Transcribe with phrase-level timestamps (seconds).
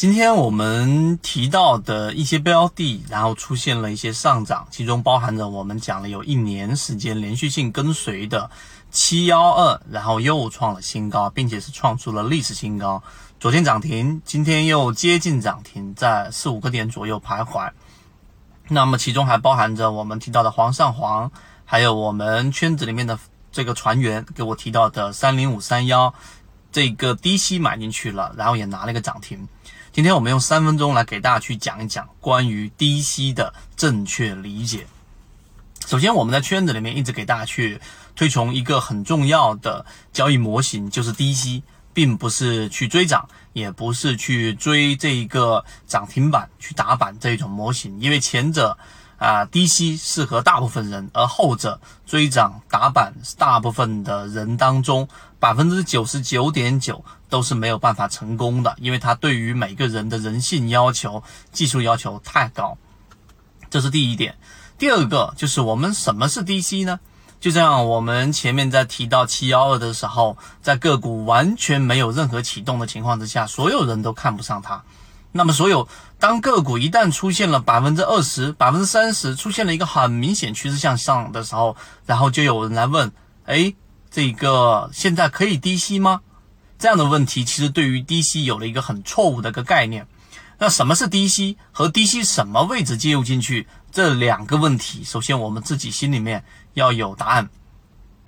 [0.00, 8.50] 今天我们提到的一些标的，然后出现了一些上涨，其中包含着我们讲了有一年时间连续性跟随的
[8.90, 13.02] 七幺二，然后又创了新高，并且是创出了历史新高。
[13.38, 17.70] 昨天涨停，今天又接近涨停，在四五个点左右徘徊。
[18.68, 21.30] 那么其中还包含着我们提到的煌上煌，
[21.66, 23.18] 还有我们圈子里面的
[23.52, 26.14] 这个船员给我提到的三零五三幺，
[26.72, 29.46] 这个低吸买进去了，然后也拿了一个涨停。
[30.00, 34.86] 今天我们用三分钟来给大家去讲一讲关于低吸的正确理解。
[35.86, 37.78] 首先，我们在圈子里面一直给大家去
[38.16, 41.62] 推崇一个很重要的交易模型，就是低吸，
[41.92, 48.78] 并不是去追涨，也不是去追这一个涨停板去打板这种模型，因为前者
[49.20, 57.04] 啊低吸适合大部分人，而后者追涨打板大部分的人当中百分之九十九点九。
[57.30, 62.76] 都是没有办法成功的，因为它对于每个人的人性要求、技术要求太高，
[63.70, 64.36] 这是第一点。
[64.76, 66.98] 第二个就是我们什么是低吸呢？
[67.38, 74.82] 就像我们前面在提到七幺二的时候，在个股完全没有任何启动的情况之下，所有人都看不上它。
[75.32, 83.12] 那么，所有当个股一旦出现了百分之二十、百分之三十，出现了一个很明显趋势向上的时候，然后就有人来问：
[83.44, 83.74] 哎，
[84.10, 86.22] 这个现在可以低吸吗？
[86.78, 90.08] 这样的问题其实对于低吸有了一个很错误的一个概念。
[90.58, 97.48] 那什么是低吸和低吸什么位置介入进去这两个问题，首先我们自己心里面要有答案。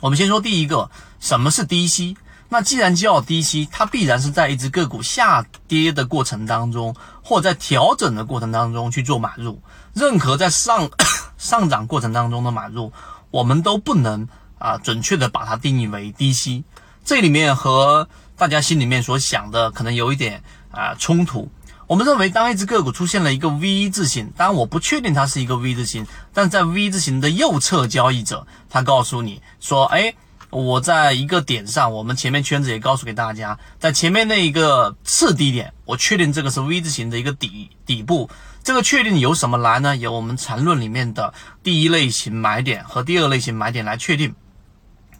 [0.00, 2.16] 我们先说第一个，什么是低吸？
[2.54, 9.60] 那既然叫低吸，它必然是在一只个股下跌的过程当中，或在调整的过程当中去做买入。
[9.92, 10.88] 任何在上
[11.36, 12.92] 上涨过程当中的买入，
[13.32, 14.28] 我们都不能
[14.60, 16.62] 啊准确的把它定义为低吸。
[17.04, 21.50] 这里面和大家心里面所想的可能有一点啊冲突。
[21.88, 30.14] 我们认为，当一只个股出现了一个 V 字形，当然我不确定它是一个 V 字形，但在 V 字形的右侧交易者，他告诉你说：“哎，
[30.54, 38.30] 我在一个点上，我们前面圈子也告诉给大家，在前面那一个次低点，我确定这个是 V 字形的一个底底部。
[38.62, 39.96] 这个确定由什么来呢？
[39.96, 44.34] 由我们缠论里面的第一类型买点和第二类型买点来确定，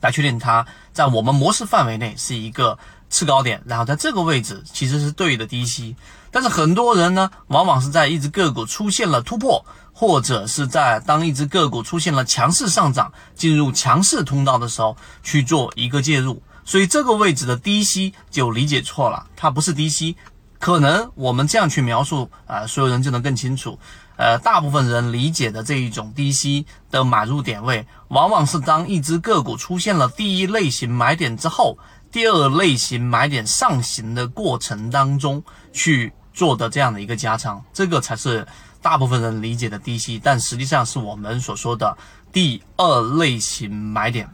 [0.00, 2.78] 来确定它在我们模式范围内是一个。”
[3.14, 5.94] 次高点，然后在这个位置其实是对的低吸，
[6.32, 20.16] 但是很多人呢，往往是在一只个股出现了突破，或者是在当一只个股出现了强势上涨，进入强势通道的时候去做一个介入，所以这个位置的低吸就理解错了，它不是低吸，
[20.58, 23.78] 可能我们这样去描述啊，所有人就能更清楚。
[24.16, 31.78] 呃，大部分人理解的这一种低吸的买入点位，往往是当一只个股出现了第一类型买点之后。
[32.14, 35.42] 第二类型买点上行的过程当中
[35.72, 38.46] 去做的这样的一个加仓，这个才是
[38.80, 41.98] 大部分人理解的低吸，但实际上是我们所说的
[42.32, 44.30] 第二类型买点。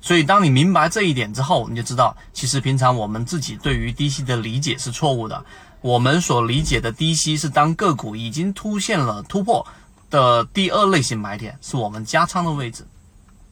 [0.00, 5.44] 所以，当你明白这一点之后，你就知道，其实平常我们自己对于低吸的理解是错误的。
[5.82, 9.66] 我们所理解的低吸是当个股已经出现了突破
[10.08, 12.86] 的第二类型买点，是我们加仓的位置。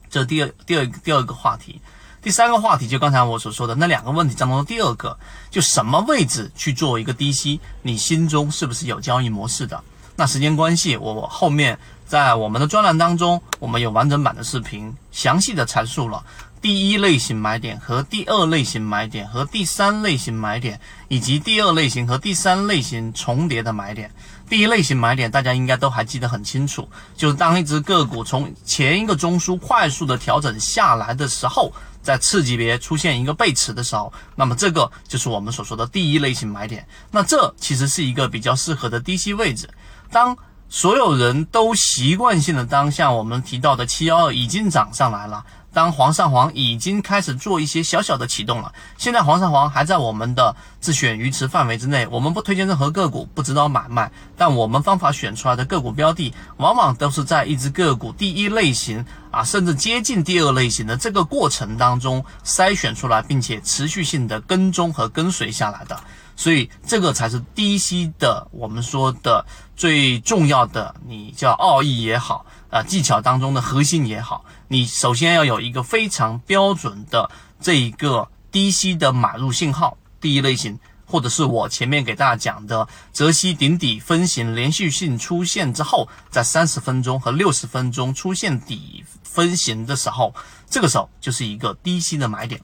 [0.08, 1.78] 这第二、第二、第二个话题。
[2.26, 5.16] 第三个话题就刚才我所说的那两个问题当中的第二个，
[5.48, 9.80] 就什么位置去做一个低吸，你心中是不是有交易模式的？
[10.16, 16.20] 那时间关系，我后面在我们的专栏当中，我们有完整版的视频，详细的阐述了
[16.60, 24.10] 第一类型买点和第二类型买点和第三类型买点，以及第二类型和第三类型重叠的买点。
[24.48, 31.72] 第一类型买点大家应该都还记得很清楚，就是当一只个股从前一个中枢快速的调整下来的时候。
[32.06, 36.86] 在次级别出现一个背驰的时候，那么这个就是我们所说的第一类型买点。
[37.10, 39.68] 那这其实是一个比较适合的低吸位置。
[40.12, 40.36] 当
[40.68, 45.44] 所有人都习惯性的当像我们提到的七幺二已经涨上来了。
[45.76, 54.10] 当黄上黄已经开始做一些小小的启动了，现在黄上黄还在我们的自选鱼池范围之内，我们不推荐任何个股，不指导买卖。
[54.38, 59.04] 但我们方法选出来的个股标的，往往都是在一只个股第一类型
[59.36, 66.00] 啊，甚至接近第二类型的这个过程当中筛选出来，并且持续性的跟踪和跟随下来的。
[66.36, 69.44] 所以这个才是低吸的，我们说的
[69.76, 77.30] 最重要的，你叫奥义也好，啊技巧当中的核心也好，你首先要有一个非常标准的
[77.60, 90.34] 这一个低吸的买入信号，第一类型，或者是我前面给大家讲的泽西顶底分型连续性出现之后，在三十分钟和六十分钟出现底分型的时候，
[90.68, 92.60] 这个时候就是一个低吸的买点，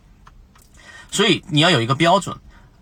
[1.11, 2.37] 所以你要有一个标准。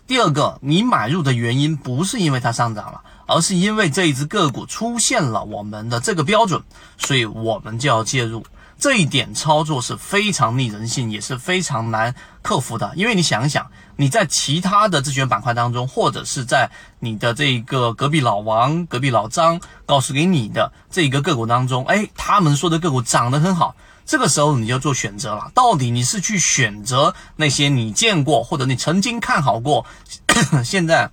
[0.07, 6.61] 第二个，你买入的原因不是因为它上涨了，而是因为这一只个股出现了我们的这个标准，
[6.99, 8.45] 所以我们就要介入。
[8.81, 12.91] 这一点操作是非常逆人性，也是非常难克服的。
[12.97, 23.77] 因为你想想，你在其他的自选板块当中，或者是在你的这个隔壁老王、隔壁老张告诉给你的这个个股当中，哎，他们说的个股涨得很好。
[24.07, 29.87] 这个时候你就做选择了，到底你是去选择那些你见过或者你曾经看好过，
[30.65, 31.11] 现在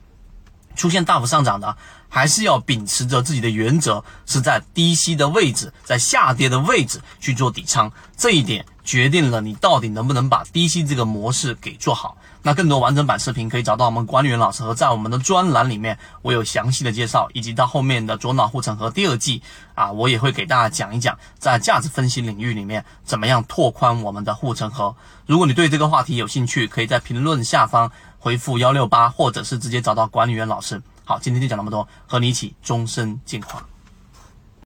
[0.78, 1.76] 出现大幅上涨的，
[2.08, 8.66] 还是要秉持着自己的原则，是在低吸的位置，在下跌的位置去做底仓，这一点。
[8.88, 12.16] 决定了你到底能不能把低吸这个模式给做好。
[12.42, 19.42] 那更多完整版视频可以找到我们管理员老师和在我们的专栏里面，我有详细的介绍，以及到后面的左脑护城河第二季
[19.76, 24.96] 啊，我也会给大家讲一讲在价值分析领域里面怎么样拓宽我们的护城河。
[25.26, 30.82] 如果你对这个话题有兴趣，可以在评论下方回复幺六八，或者是直接找到管理员老师。
[31.04, 33.66] 好，今天就讲那么多，和你一起终身进化。